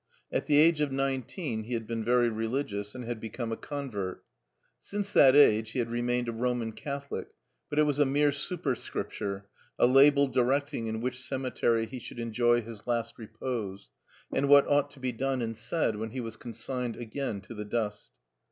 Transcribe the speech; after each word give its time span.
At 0.31 0.47
the 0.47 0.57
age 0.57 0.81
of 0.81 0.91
nineteen 0.91 1.65
he 1.65 1.75
had 1.75 1.85
been 1.85 2.03
very 2.03 2.27
religious 2.27 2.95
and 2.95 3.05
had 3.05 3.19
become 3.19 3.51
a 3.51 3.55
convert. 3.55 4.23
Since 4.81 5.11
that 5.13 5.35
age 5.35 5.73
he 5.73 5.77
had 5.77 5.91
remained 5.91 6.27
a 6.27 6.31
Roman 6.31 6.73
Catholic^ 6.73 7.27
but 7.69 7.77
it 7.77 7.83
was 7.83 7.99
a 7.99 8.03
mere 8.07 8.31
superscripture, 8.31 9.43
a 9.77 9.85
label 9.85 10.25
di 10.25 10.41
recting 10.41 10.87
in 10.87 11.01
which 11.01 11.21
cemetery 11.21 11.85
he 11.85 11.99
should 11.99 12.17
enjoy 12.17 12.63
his 12.63 12.87
last 12.87 13.19
repose, 13.19 13.91
and 14.33 14.49
what 14.49 14.67
ought 14.67 14.89
to 14.89 14.99
be 14.99 15.11
done 15.11 15.39
and 15.39 15.55
said 15.55 15.95
when 15.95 16.09
he 16.09 16.19
was 16.19 16.35
consigned 16.35 16.95
again 16.97 17.39
to 17.41 17.53
the 17.53 17.63
dust. 17.65 18.09